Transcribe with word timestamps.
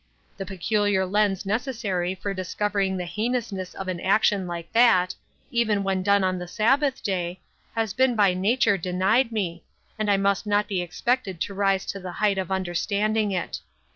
The 0.35 0.47
peculiar 0.47 1.05
lens 1.05 1.45
necessary 1.45 2.15
for 2.15 2.33
discovering 2.33 2.97
the 2.97 3.05
heinousness 3.05 3.75
of 3.75 3.87
an 3.87 3.99
action 3.99 4.47
like 4.47 4.73
THE 4.73 4.79
UNEXPECTED. 4.79 5.15
85 5.51 5.51
that, 5.51 5.55
even 5.55 5.83
when 5.83 6.01
done 6.01 6.23
on 6.23 6.39
the 6.39 6.47
Sabbath 6.47 7.03
day, 7.03 7.39
has 7.75 7.93
been 7.93 8.15
by 8.15 8.33
nature 8.33 8.79
denied 8.79 9.31
me, 9.31 9.63
and 9.99 10.09
I 10.09 10.17
must 10.17 10.47
not 10.47 10.67
be 10.67 10.81
ex 10.81 11.03
pected 11.05 11.39
to 11.41 11.53
rise 11.53 11.85
to 11.85 11.99
the 11.99 12.13
height 12.13 12.39
of 12.39 12.49
understanding 12.51 13.29
it. 13.29 13.59